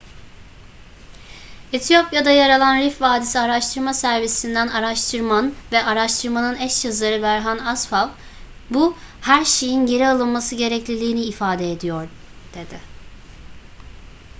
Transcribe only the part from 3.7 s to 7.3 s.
servisi'nden araştıman ve araştırmanın eş yazarı